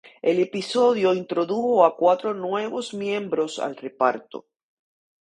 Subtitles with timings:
[0.23, 4.47] El episodio introdujo a cuatro nuevos miembros al reparto.